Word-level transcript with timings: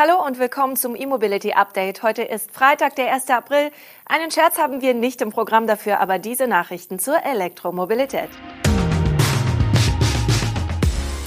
Hallo 0.00 0.24
und 0.24 0.38
willkommen 0.38 0.76
zum 0.76 0.94
E-Mobility 0.94 1.54
Update. 1.54 2.04
Heute 2.04 2.22
ist 2.22 2.52
Freitag, 2.52 2.94
der 2.94 3.12
1. 3.12 3.30
April. 3.30 3.72
Einen 4.06 4.30
Scherz 4.30 4.56
haben 4.56 4.80
wir 4.80 4.94
nicht 4.94 5.20
im 5.20 5.30
Programm 5.30 5.66
dafür, 5.66 5.98
aber 5.98 6.20
diese 6.20 6.46
Nachrichten 6.46 7.00
zur 7.00 7.24
Elektromobilität. 7.24 8.28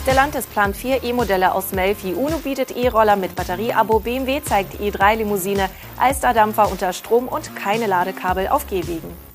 Stellantis 0.04 0.46
plant 0.46 0.78
vier 0.78 1.04
E-Modelle 1.04 1.54
aus 1.54 1.74
Melfi. 1.74 2.14
UNO 2.14 2.38
bietet 2.38 2.72
E-Roller 2.72 3.18
mit 3.18 3.36
Batterieabo. 3.36 4.00
BMW 4.00 4.42
zeigt 4.42 4.76
E3-Limousine, 4.76 5.70
Alster-Dampfer 6.00 6.72
unter 6.72 6.94
Strom 6.94 7.28
und 7.28 7.54
keine 7.58 7.88
Ladekabel 7.88 8.48
auf 8.48 8.68
Gehwegen. 8.68 9.31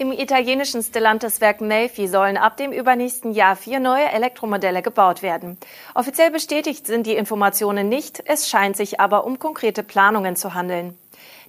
Im 0.00 0.12
italienischen 0.12 0.82
Stellantis-Werk 0.82 1.60
Melfi 1.60 2.08
sollen 2.08 2.38
ab 2.38 2.56
dem 2.56 2.72
übernächsten 2.72 3.32
Jahr 3.32 3.54
vier 3.54 3.80
neue 3.80 4.08
Elektromodelle 4.10 4.80
gebaut 4.80 5.20
werden. 5.20 5.58
Offiziell 5.94 6.30
bestätigt 6.30 6.86
sind 6.86 7.06
die 7.06 7.16
Informationen 7.16 7.90
nicht, 7.90 8.22
es 8.24 8.48
scheint 8.48 8.78
sich 8.78 8.98
aber 8.98 9.26
um 9.26 9.38
konkrete 9.38 9.82
Planungen 9.82 10.36
zu 10.36 10.54
handeln. 10.54 10.96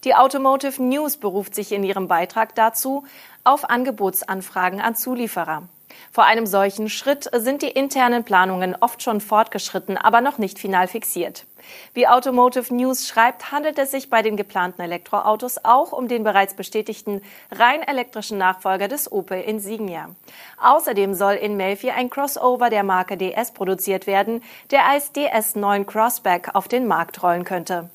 Die 0.03 0.15
Automotive 0.15 0.83
News 0.83 1.15
beruft 1.15 1.55
sich 1.55 1.71
in 1.71 1.85
ihrem 1.85 2.09
Beitrag 2.09 2.53
dazu 2.53 3.05
auf 3.45 3.69
Angebotsanfragen 3.69 4.81
an 4.81 4.97
Zulieferer. 4.97 5.63
Vor 6.11 6.25
einem 6.25 6.45
solchen 6.45 6.89
Schritt 6.89 7.29
sind 7.33 7.61
die 7.61 7.69
internen 7.69 8.23
Planungen 8.23 8.75
oft 8.79 9.01
schon 9.01 9.21
fortgeschritten, 9.21 9.97
aber 9.97 10.21
noch 10.21 10.37
nicht 10.37 10.59
final 10.59 10.87
fixiert. 10.87 11.45
Wie 11.93 12.07
Automotive 12.07 12.73
News 12.73 13.07
schreibt, 13.07 13.51
handelt 13.51 13.77
es 13.77 13.91
sich 13.91 14.09
bei 14.09 14.21
den 14.21 14.37
geplanten 14.37 14.81
Elektroautos 14.81 15.63
auch 15.63 15.91
um 15.91 16.07
den 16.07 16.23
bereits 16.23 16.53
bestätigten 16.53 17.21
rein 17.51 17.81
elektrischen 17.83 18.37
Nachfolger 18.37 18.87
des 18.87 19.11
Opel 19.11 19.41
Insignia. 19.41 20.09
Außerdem 20.61 21.13
soll 21.13 21.33
in 21.33 21.57
Melfi 21.57 21.91
ein 21.91 22.09
Crossover 22.09 22.69
der 22.69 22.83
Marke 22.83 23.17
DS 23.17 23.51
produziert 23.51 24.07
werden, 24.07 24.43
der 24.71 24.85
als 24.85 25.13
DS9 25.13 25.85
Crossback 25.85 26.55
auf 26.55 26.67
den 26.67 26.87
Markt 26.87 27.21
rollen 27.23 27.43
könnte. 27.43 27.89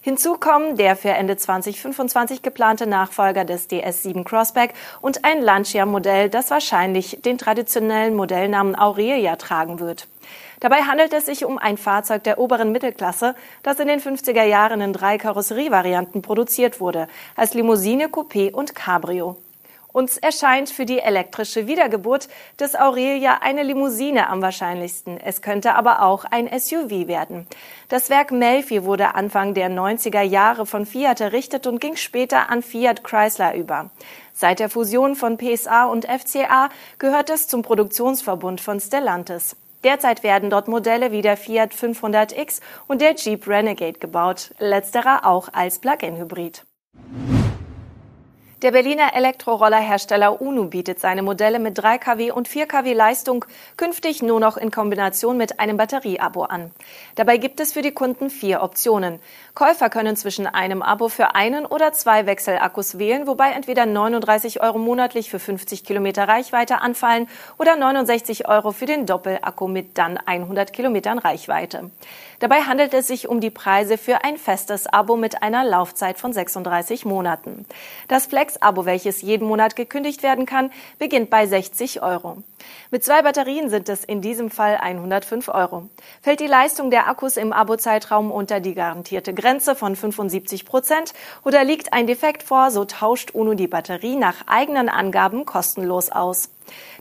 Hinzu 0.00 0.34
kommen 0.34 0.76
der 0.76 0.96
für 0.96 1.10
Ende 1.10 1.36
2025 1.36 2.42
geplante 2.42 2.86
Nachfolger 2.86 3.44
des 3.44 3.68
DS7 3.68 4.24
Crossback 4.24 4.74
und 5.00 5.24
ein 5.24 5.40
Lancia-Modell, 5.40 6.28
das 6.28 6.50
wahrscheinlich 6.50 7.18
den 7.24 7.38
traditionellen 7.38 8.14
Modellnamen 8.14 8.76
Aurelia 8.76 9.36
tragen 9.36 9.80
wird. 9.80 10.08
Dabei 10.60 10.82
handelt 10.82 11.12
es 11.12 11.26
sich 11.26 11.44
um 11.44 11.58
ein 11.58 11.76
Fahrzeug 11.76 12.22
der 12.22 12.38
oberen 12.38 12.70
Mittelklasse, 12.70 13.34
das 13.62 13.80
in 13.80 13.88
den 13.88 14.00
50er 14.00 14.44
Jahren 14.44 14.80
in 14.80 14.92
drei 14.92 15.18
Karosserievarianten 15.18 16.22
produziert 16.22 16.80
wurde, 16.80 17.08
als 17.34 17.54
Limousine, 17.54 18.06
Coupé 18.06 18.52
und 18.52 18.74
Cabrio. 18.74 19.36
Uns 19.92 20.16
erscheint 20.16 20.70
für 20.70 20.86
die 20.86 21.00
elektrische 21.00 21.66
Wiedergeburt 21.66 22.28
des 22.58 22.74
Aurelia 22.74 23.38
eine 23.42 23.62
Limousine 23.62 24.28
am 24.28 24.40
wahrscheinlichsten. 24.40 25.18
Es 25.18 25.42
könnte 25.42 25.74
aber 25.74 26.02
auch 26.02 26.24
ein 26.24 26.48
SUV 26.48 27.08
werden. 27.08 27.46
Das 27.88 28.08
Werk 28.08 28.32
Melfi 28.32 28.84
wurde 28.84 29.14
Anfang 29.14 29.52
der 29.52 29.70
90er 29.70 30.22
Jahre 30.22 30.64
von 30.64 30.86
Fiat 30.86 31.20
errichtet 31.20 31.66
und 31.66 31.80
ging 31.80 31.96
später 31.96 32.48
an 32.48 32.62
Fiat 32.62 33.04
Chrysler 33.04 33.54
über. 33.54 33.90
Seit 34.32 34.60
der 34.60 34.70
Fusion 34.70 35.14
von 35.14 35.36
PSA 35.36 35.84
und 35.84 36.06
FCA 36.06 36.70
gehört 36.98 37.28
es 37.28 37.46
zum 37.46 37.60
Produktionsverbund 37.60 38.62
von 38.62 38.80
Stellantis. 38.80 39.56
Derzeit 39.84 40.22
werden 40.22 40.48
dort 40.48 40.68
Modelle 40.68 41.12
wie 41.12 41.22
der 41.22 41.36
Fiat 41.36 41.74
500X 41.74 42.60
und 42.86 43.00
der 43.00 43.14
Jeep 43.14 43.46
Renegade 43.46 43.98
gebaut, 43.98 44.54
letzterer 44.58 45.26
auch 45.26 45.48
als 45.52 45.80
Plug-in-Hybrid. 45.80 46.64
Der 48.62 48.70
Berliner 48.70 49.16
Elektrorollerhersteller 49.16 50.40
UNU 50.40 50.66
bietet 50.66 51.00
seine 51.00 51.24
Modelle 51.24 51.58
mit 51.58 51.78
3 51.78 51.98
kW 51.98 52.30
und 52.30 52.46
4 52.46 52.66
kW 52.66 52.92
Leistung 52.92 53.44
künftig 53.76 54.22
nur 54.22 54.38
noch 54.38 54.56
in 54.56 54.70
Kombination 54.70 55.36
mit 55.36 55.58
einem 55.58 55.76
Batterieabo 55.76 56.44
an. 56.44 56.70
Dabei 57.16 57.38
gibt 57.38 57.58
es 57.58 57.72
für 57.72 57.82
die 57.82 57.90
Kunden 57.90 58.30
vier 58.30 58.62
Optionen. 58.62 59.18
Käufer 59.56 59.90
können 59.90 60.14
zwischen 60.14 60.46
einem 60.46 60.80
Abo 60.80 61.08
für 61.08 61.34
einen 61.34 61.66
oder 61.66 61.92
zwei 61.92 62.24
Wechselakkus 62.26 63.00
wählen, 63.00 63.26
wobei 63.26 63.50
entweder 63.50 63.84
39 63.84 64.62
Euro 64.62 64.78
monatlich 64.78 65.28
für 65.28 65.40
50 65.40 65.82
Kilometer 65.82 66.28
Reichweite 66.28 66.82
anfallen 66.82 67.28
oder 67.58 67.74
69 67.74 68.46
Euro 68.46 68.70
für 68.70 68.86
den 68.86 69.06
Doppelakku 69.06 69.66
mit 69.66 69.98
dann 69.98 70.18
100 70.18 70.72
Kilometern 70.72 71.18
Reichweite. 71.18 71.90
Dabei 72.42 72.62
handelt 72.62 72.92
es 72.92 73.06
sich 73.06 73.28
um 73.28 73.40
die 73.40 73.50
Preise 73.50 73.96
für 73.96 74.24
ein 74.24 74.36
festes 74.36 74.88
Abo 74.88 75.14
mit 75.14 75.44
einer 75.44 75.62
Laufzeit 75.62 76.18
von 76.18 76.32
36 76.32 77.04
Monaten. 77.04 77.66
Das 78.08 78.26
Flex-Abo, 78.26 78.84
welches 78.84 79.22
jeden 79.22 79.46
Monat 79.46 79.76
gekündigt 79.76 80.24
werden 80.24 80.44
kann, 80.44 80.72
beginnt 80.98 81.30
bei 81.30 81.46
60 81.46 82.02
Euro. 82.02 82.42
Mit 82.90 83.04
zwei 83.04 83.22
Batterien 83.22 83.70
sind 83.70 83.88
es 83.88 84.04
in 84.04 84.20
diesem 84.20 84.50
Fall 84.50 84.76
105 84.76 85.48
Euro. 85.48 85.88
Fällt 86.20 86.40
die 86.40 86.46
Leistung 86.46 86.90
der 86.90 87.08
Akkus 87.08 87.36
im 87.36 87.52
Abo-Zeitraum 87.52 88.30
unter 88.30 88.60
die 88.60 88.74
garantierte 88.74 89.34
Grenze 89.34 89.74
von 89.74 89.96
75 89.96 90.64
Prozent 90.64 91.12
oder 91.44 91.64
liegt 91.64 91.92
ein 91.92 92.06
Defekt 92.06 92.42
vor, 92.42 92.70
so 92.70 92.84
tauscht 92.84 93.32
UNO 93.32 93.54
die 93.54 93.66
Batterie 93.66 94.16
nach 94.16 94.46
eigenen 94.46 94.88
Angaben 94.88 95.46
kostenlos 95.46 96.10
aus. 96.10 96.50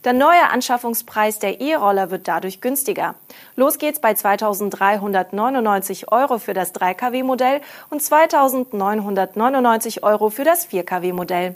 Der 0.04 0.14
neue 0.14 0.50
Anschaffungspreis 0.50 1.40
der 1.40 1.62
E-Roller 1.62 2.12
wird 2.12 2.28
dadurch 2.28 2.62
günstiger. 2.62 3.16
Los 3.56 3.78
geht's 3.78 4.00
bei 4.00 4.14
2.399 4.14 6.12
Euro 6.12 6.40
für 6.40 6.54
das 6.54 6.74
3 6.74 6.94
kW-Modell 6.94 7.62
und 7.90 8.02
2.999 8.02 10.04
Euro 10.04 10.30
für 10.30 10.44
das 10.44 10.66
4 10.66 10.84
kW-Modell. 10.84 11.56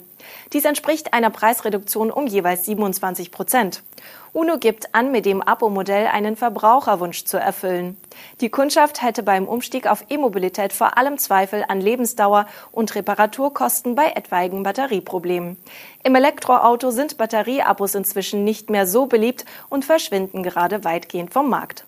Dies 0.52 0.64
entspricht 0.64 1.12
einer 1.12 1.30
Preisreduktion 1.30 2.10
um 2.10 2.26
jeweils 2.26 2.64
27 2.64 3.30
Prozent. 3.30 3.82
UNO 4.32 4.58
gibt 4.58 4.94
an, 4.94 5.10
mit 5.10 5.24
dem 5.24 5.40
Abo-Modell 5.40 6.08
einen 6.08 6.36
Verbraucherwunsch 6.36 7.24
zu 7.24 7.38
erfüllen. 7.38 7.96
Die 8.40 8.50
Kundschaft 8.50 9.02
hätte 9.02 9.22
beim 9.22 9.48
Umstieg 9.48 9.86
auf 9.86 10.04
E-Mobilität 10.10 10.72
vor 10.72 10.98
allem 10.98 11.16
Zweifel 11.16 11.64
an 11.66 11.80
Lebensdauer 11.80 12.46
und 12.70 12.94
Reparaturkosten 12.94 13.94
bei 13.94 14.12
etwaigen 14.14 14.62
Batterieproblemen. 14.62 15.56
Im 16.04 16.14
Elektroauto 16.14 16.90
sind 16.90 17.16
Batterieabos 17.16 17.94
inzwischen 17.94 18.44
nicht 18.44 18.68
mehr 18.68 18.86
so 18.86 19.06
beliebt 19.06 19.46
und 19.70 19.84
verschwinden 19.84 20.42
gerade 20.42 20.84
weitgehend 20.84 21.32
vom 21.32 21.48
Markt. 21.48 21.86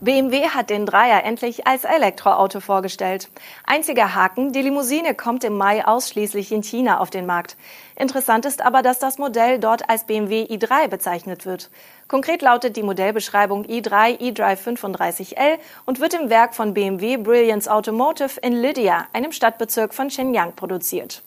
BMW 0.00 0.50
hat 0.50 0.70
den 0.70 0.86
Dreier 0.86 1.24
endlich 1.24 1.66
als 1.66 1.82
Elektroauto 1.82 2.60
vorgestellt. 2.60 3.28
Einziger 3.64 4.14
Haken, 4.14 4.52
die 4.52 4.62
Limousine 4.62 5.16
kommt 5.16 5.42
im 5.42 5.56
Mai 5.56 5.84
ausschließlich 5.84 6.52
in 6.52 6.62
China 6.62 7.00
auf 7.00 7.10
den 7.10 7.26
Markt. 7.26 7.56
Interessant 7.96 8.46
ist 8.46 8.62
aber, 8.62 8.82
dass 8.82 9.00
das 9.00 9.18
Modell 9.18 9.58
dort 9.58 9.90
als 9.90 10.04
BMW 10.04 10.44
i3 10.44 10.86
bezeichnet 10.86 11.46
wird. 11.46 11.68
Konkret 12.06 12.42
lautet 12.42 12.76
die 12.76 12.84
Modellbeschreibung 12.84 13.64
i3 13.64 14.20
eDrive 14.20 14.68
35L 14.68 15.58
und 15.84 15.98
wird 15.98 16.14
im 16.14 16.30
Werk 16.30 16.54
von 16.54 16.74
BMW 16.74 17.16
Brilliance 17.16 17.68
Automotive 17.68 18.38
in 18.40 18.52
Lydia, 18.52 19.08
einem 19.12 19.32
Stadtbezirk 19.32 19.92
von 19.94 20.10
Shenyang, 20.10 20.52
produziert. 20.54 21.24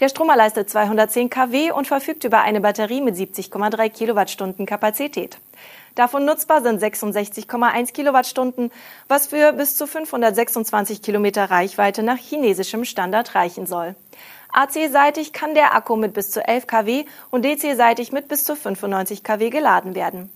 Der 0.00 0.10
Stromer 0.10 0.36
leistet 0.36 0.68
210 0.68 1.30
kW 1.30 1.70
und 1.70 1.86
verfügt 1.86 2.24
über 2.24 2.42
eine 2.42 2.60
Batterie 2.60 3.00
mit 3.00 3.14
70,3 3.14 3.88
Kilowattstunden 3.88 4.66
Kapazität. 4.66 5.38
Davon 5.94 6.24
nutzbar 6.24 6.62
sind 6.62 6.82
66,1 6.82 7.92
Kilowattstunden, 7.92 8.70
was 9.08 9.26
für 9.26 9.52
bis 9.52 9.76
zu 9.76 9.86
526 9.86 11.02
Kilometer 11.02 11.50
Reichweite 11.50 12.02
nach 12.02 12.16
chinesischem 12.16 12.84
Standard 12.84 13.34
reichen 13.34 13.66
soll. 13.66 13.94
AC-seitig 14.52 15.32
kann 15.32 15.54
der 15.54 15.74
Akku 15.74 15.96
mit 15.96 16.14
bis 16.14 16.30
zu 16.30 16.46
11 16.46 16.66
kW 16.66 17.04
und 17.30 17.44
DC-seitig 17.44 18.12
mit 18.12 18.28
bis 18.28 18.44
zu 18.44 18.56
95 18.56 19.22
kW 19.22 19.50
geladen 19.50 19.94
werden. 19.94 20.30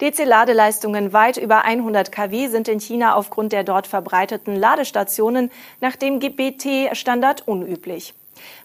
DC-Ladeleistungen 0.00 1.12
weit 1.12 1.36
über 1.36 1.64
100 1.64 2.10
kW 2.10 2.48
sind 2.48 2.68
in 2.68 2.80
China 2.80 3.14
aufgrund 3.14 3.52
der 3.52 3.64
dort 3.64 3.86
verbreiteten 3.86 4.56
Ladestationen 4.56 5.50
nach 5.80 5.96
dem 5.96 6.20
GBT-Standard 6.20 7.46
unüblich. 7.46 8.14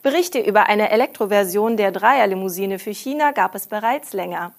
Berichte 0.02 0.40
über 0.40 0.68
eine 0.68 0.92
Elektroversion 0.92 1.76
der 1.76 1.92
Dreierlimousine 1.92 2.80
für 2.80 2.94
China 2.94 3.32
gab 3.32 3.56
es 3.56 3.68
bereits 3.68 4.14
länger. 4.14 4.54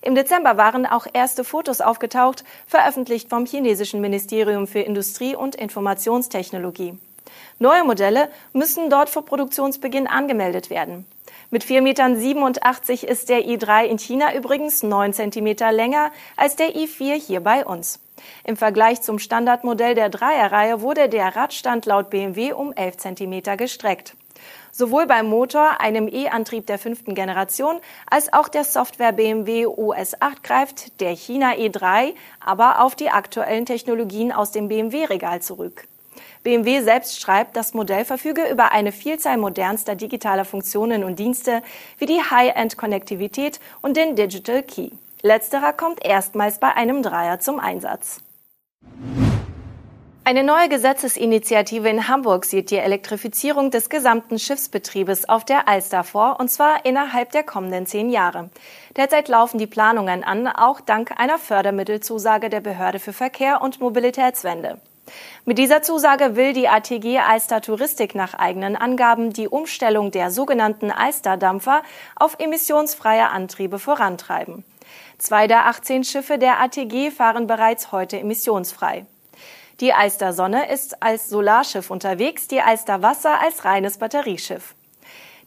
Im 0.00 0.14
Dezember 0.14 0.56
waren 0.56 0.86
auch 0.86 1.06
erste 1.12 1.44
Fotos 1.44 1.80
aufgetaucht, 1.80 2.44
veröffentlicht 2.66 3.28
vom 3.28 3.46
chinesischen 3.46 4.00
Ministerium 4.00 4.66
für 4.66 4.80
Industrie 4.80 5.36
und 5.36 5.54
Informationstechnologie. 5.54 6.98
Neue 7.58 7.84
Modelle 7.84 8.28
müssen 8.52 8.90
dort 8.90 9.08
vor 9.08 9.24
Produktionsbeginn 9.24 10.06
angemeldet 10.06 10.70
werden. 10.70 11.06
Mit 11.50 11.64
4,87 11.64 11.82
Metern 11.82 12.14
ist 13.10 13.28
der 13.28 13.46
i3 13.46 13.84
in 13.84 13.98
China 13.98 14.34
übrigens 14.34 14.82
9 14.82 15.12
Zentimeter 15.12 15.70
länger 15.70 16.10
als 16.36 16.56
der 16.56 16.74
i4 16.74 17.14
hier 17.14 17.40
bei 17.40 17.64
uns. 17.64 18.00
Im 18.44 18.56
Vergleich 18.56 19.02
zum 19.02 19.18
Standardmodell 19.18 19.94
der 19.94 20.08
Dreierreihe 20.08 20.80
wurde 20.80 21.08
der 21.08 21.36
Radstand 21.36 21.86
laut 21.86 22.10
BMW 22.10 22.52
um 22.52 22.72
11 22.72 22.96
Zentimeter 22.96 23.56
gestreckt. 23.56 24.14
Sowohl 24.74 25.06
beim 25.06 25.26
Motor, 25.26 25.82
einem 25.82 26.08
E-Antrieb 26.08 26.66
der 26.66 26.78
fünften 26.78 27.14
Generation, 27.14 27.78
als 28.10 28.32
auch 28.32 28.48
der 28.48 28.64
Software 28.64 29.12
BMW 29.12 29.66
OS 29.66 30.18
8 30.18 30.42
greift 30.42 30.98
der 31.02 31.10
China 31.10 31.52
E3 31.52 32.14
aber 32.40 32.80
auf 32.80 32.94
die 32.94 33.10
aktuellen 33.10 33.66
Technologien 33.66 34.32
aus 34.32 34.50
dem 34.50 34.68
BMW-Regal 34.68 35.42
zurück. 35.42 35.86
BMW 36.42 36.80
selbst 36.80 37.20
schreibt, 37.20 37.54
das 37.54 37.74
Modell 37.74 38.06
verfüge 38.06 38.48
über 38.50 38.72
eine 38.72 38.92
Vielzahl 38.92 39.36
modernster 39.36 39.94
digitaler 39.94 40.46
Funktionen 40.46 41.04
und 41.04 41.18
Dienste 41.18 41.62
wie 41.98 42.06
die 42.06 42.22
High-End-Konnektivität 42.22 43.60
und 43.82 43.98
den 43.98 44.16
Digital 44.16 44.62
Key. 44.62 44.88
Letzterer 45.20 45.74
kommt 45.74 46.02
erstmals 46.02 46.58
bei 46.58 46.72
einem 46.74 47.02
Dreier 47.02 47.40
zum 47.40 47.60
Einsatz. 47.60 48.22
Eine 50.24 50.44
neue 50.44 50.68
Gesetzesinitiative 50.68 51.88
in 51.88 52.06
Hamburg 52.06 52.44
sieht 52.44 52.70
die 52.70 52.76
Elektrifizierung 52.76 53.72
des 53.72 53.90
gesamten 53.90 54.38
Schiffsbetriebes 54.38 55.28
auf 55.28 55.44
der 55.44 55.66
Alster 55.66 56.04
vor, 56.04 56.38
und 56.38 56.48
zwar 56.48 56.84
innerhalb 56.84 57.32
der 57.32 57.42
kommenden 57.42 57.86
zehn 57.86 58.08
Jahre. 58.08 58.48
Derzeit 58.96 59.26
laufen 59.26 59.58
die 59.58 59.66
Planungen 59.66 60.22
an, 60.22 60.46
auch 60.46 60.80
dank 60.80 61.18
einer 61.18 61.38
Fördermittelzusage 61.38 62.50
der 62.50 62.60
Behörde 62.60 63.00
für 63.00 63.12
Verkehr 63.12 63.62
und 63.62 63.80
Mobilitätswende. 63.80 64.80
Mit 65.44 65.58
dieser 65.58 65.82
Zusage 65.82 66.36
will 66.36 66.52
die 66.52 66.68
ATG 66.68 67.18
Alster 67.18 67.60
Touristik 67.60 68.14
nach 68.14 68.34
eigenen 68.34 68.76
Angaben 68.76 69.32
die 69.32 69.48
Umstellung 69.48 70.12
der 70.12 70.30
sogenannten 70.30 70.92
Alster-Dampfer 70.92 71.82
auf 72.14 72.36
emissionsfreie 72.38 73.28
Antriebe 73.28 73.80
vorantreiben. 73.80 74.62
Zwei 75.18 75.48
der 75.48 75.66
18 75.66 76.04
Schiffe 76.04 76.38
der 76.38 76.60
ATG 76.60 77.10
fahren 77.10 77.48
bereits 77.48 77.90
heute 77.90 78.20
emissionsfrei. 78.20 79.04
Die 79.80 79.92
Alster 79.92 80.32
Sonne 80.32 80.70
ist 80.70 81.02
als 81.02 81.28
Solarschiff 81.28 81.90
unterwegs, 81.90 82.48
die 82.48 82.60
Alster 82.60 83.02
Wasser 83.02 83.40
als 83.40 83.64
reines 83.64 83.98
Batterieschiff. 83.98 84.74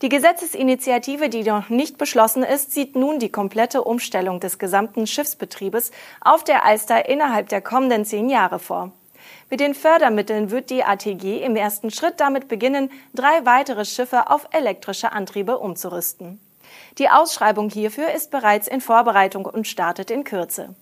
Die 0.01 0.09
Gesetzesinitiative, 0.09 1.29
die 1.29 1.43
noch 1.43 1.69
nicht 1.69 1.97
beschlossen 1.97 2.43
ist, 2.43 2.71
sieht 2.71 2.95
nun 2.95 3.19
die 3.19 3.31
komplette 3.31 3.83
Umstellung 3.83 4.41
des 4.41 4.59
gesamten 4.59 5.07
Schiffsbetriebes 5.07 5.91
auf 6.19 6.43
der 6.43 6.65
Alster 6.65 7.07
innerhalb 7.07 7.47
der 7.47 7.61
kommenden 7.61 8.03
zehn 8.03 8.29
Jahre 8.29 8.59
vor. 8.59 8.91
Mit 9.49 9.61
den 9.61 9.73
Fördermitteln 9.73 10.51
wird 10.51 10.69
die 10.69 10.83
ATG 10.83 11.43
im 11.43 11.55
ersten 11.55 11.91
Schritt 11.91 12.19
damit 12.19 12.47
beginnen, 12.47 12.91
drei 13.13 13.45
weitere 13.45 13.85
Schiffe 13.85 14.29
auf 14.29 14.47
elektrische 14.51 15.13
Antriebe 15.13 15.59
umzurüsten. 15.59 16.39
Die 16.97 17.09
Ausschreibung 17.09 17.69
hierfür 17.69 18.11
ist 18.13 18.31
bereits 18.31 18.67
in 18.67 18.81
Vorbereitung 18.81 19.45
und 19.45 19.67
startet 19.67 20.11
in 20.11 20.23
Kürze. 20.23 20.75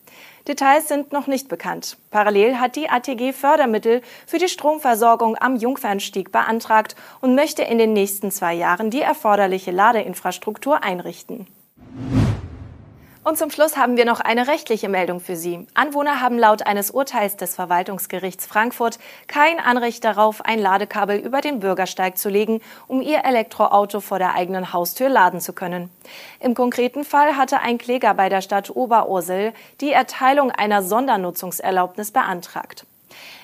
Details 0.47 0.87
sind 0.87 1.13
noch 1.13 1.27
nicht 1.27 1.47
bekannt. 1.47 1.97
Parallel 2.11 2.59
hat 2.59 2.75
die 2.75 2.89
ATG 2.89 3.33
Fördermittel 3.33 4.01
für 4.27 4.37
die 4.37 4.49
Stromversorgung 4.49 5.37
am 5.39 5.55
Jungfernstieg 5.55 6.31
beantragt 6.31 6.95
und 7.21 7.35
möchte 7.35 7.63
in 7.63 7.77
den 7.77 7.93
nächsten 7.93 8.29
zwei 8.29 8.53
Jahren 8.53 8.89
die 8.89 9.01
erforderliche 9.01 9.71
Ladeinfrastruktur 9.71 10.83
einrichten. 10.83 11.47
Und 13.23 13.37
zum 13.37 13.51
Schluss 13.51 13.77
haben 13.77 13.95
wir 13.95 14.03
noch 14.03 14.19
eine 14.19 14.47
rechtliche 14.47 14.89
Meldung 14.89 15.21
für 15.21 15.37
Sie. 15.37 15.65
Anwohner 15.73 16.19
haben 16.19 16.37
laut 16.37 16.65
eines 16.67 16.91
Urteils 16.91 17.37
des 17.37 17.55
Verwaltungsgerichts 17.55 18.45
Frankfurt 18.45 18.99
kein 19.27 19.61
Anrecht 19.61 20.03
darauf, 20.03 20.43
ein 20.43 20.59
Ladekabel 20.59 21.19
über 21.19 21.39
den 21.39 21.61
Bürgersteig 21.61 22.17
zu 22.17 22.27
legen, 22.27 22.59
um 22.87 23.01
ihr 23.01 23.23
Elektroauto 23.23 24.01
vor 24.01 24.19
der 24.19 24.35
eigenen 24.35 24.73
Haustür 24.73 25.07
laden 25.07 25.39
zu 25.39 25.53
können. 25.53 25.89
Im 26.41 26.53
konkreten 26.53 27.05
Fall 27.05 27.37
hatte 27.37 27.61
ein 27.61 27.77
Kläger 27.77 28.13
bei 28.13 28.27
der 28.27 28.41
Stadt 28.41 28.75
Oberursel 28.75 29.53
die 29.79 29.93
Erteilung 29.93 30.51
einer 30.51 30.83
Sondernutzungserlaubnis 30.83 32.11
beantragt. 32.11 32.85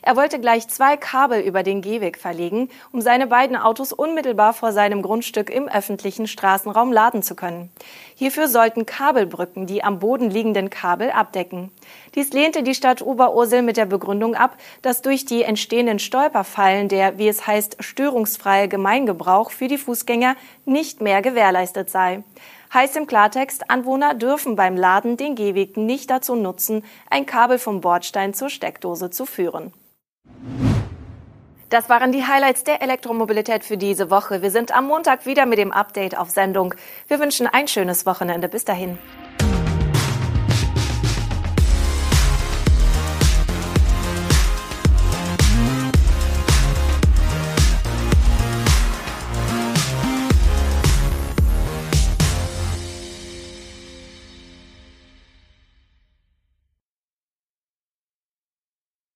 Er 0.01 0.15
wollte 0.15 0.39
gleich 0.39 0.67
zwei 0.67 0.97
Kabel 0.97 1.41
über 1.41 1.63
den 1.63 1.81
Gehweg 1.81 2.17
verlegen, 2.17 2.69
um 2.91 3.01
seine 3.01 3.27
beiden 3.27 3.57
Autos 3.57 3.91
unmittelbar 3.91 4.53
vor 4.53 4.71
seinem 4.71 5.01
Grundstück 5.01 5.49
im 5.49 5.67
öffentlichen 5.67 6.27
Straßenraum 6.27 6.91
laden 6.91 7.21
zu 7.21 7.35
können. 7.35 7.69
Hierfür 8.15 8.47
sollten 8.47 8.85
Kabelbrücken 8.85 9.65
die 9.65 9.83
am 9.83 9.99
Boden 9.99 10.29
liegenden 10.29 10.69
Kabel 10.69 11.11
abdecken. 11.11 11.71
Dies 12.15 12.31
lehnte 12.31 12.63
die 12.63 12.75
Stadt 12.75 13.01
Oberursel 13.01 13.61
mit 13.61 13.77
der 13.77 13.85
Begründung 13.85 14.35
ab, 14.35 14.57
dass 14.81 15.01
durch 15.01 15.25
die 15.25 15.43
entstehenden 15.43 15.99
Stolperfallen 15.99 16.87
der, 16.87 17.17
wie 17.17 17.27
es 17.27 17.45
heißt, 17.45 17.77
störungsfreie 17.79 18.67
Gemeingebrauch 18.67 19.51
für 19.51 19.67
die 19.67 19.77
Fußgänger 19.77 20.35
nicht 20.65 21.01
mehr 21.01 21.21
gewährleistet 21.21 21.89
sei. 21.89 22.23
Heißt 22.73 22.95
im 22.97 23.07
Klartext, 23.07 23.69
Anwohner 23.69 24.13
dürfen 24.13 24.55
beim 24.55 24.77
Laden 24.77 25.17
den 25.17 25.35
Gehweg 25.35 25.75
nicht 25.75 26.09
dazu 26.09 26.35
nutzen, 26.35 26.83
ein 27.09 27.25
Kabel 27.25 27.57
vom 27.57 27.81
Bordstein 27.81 28.33
zur 28.33 28.49
Steckdose 28.49 29.09
zu 29.09 29.25
führen. 29.25 29.73
Das 31.69 31.87
waren 31.87 32.11
die 32.11 32.25
Highlights 32.25 32.63
der 32.63 32.81
Elektromobilität 32.81 33.63
für 33.63 33.77
diese 33.77 34.09
Woche. 34.09 34.41
Wir 34.41 34.49
sind 34.49 34.75
am 34.75 34.87
Montag 34.87 35.25
wieder 35.27 35.45
mit 35.45 35.59
dem 35.59 35.71
Update 35.71 36.17
auf 36.17 36.29
Sendung. 36.29 36.73
Wir 37.07 37.19
wünschen 37.19 37.45
ein 37.45 37.67
schönes 37.67 38.07
Wochenende. 38.07 38.49
Bis 38.49 38.65
dahin. 38.65 38.97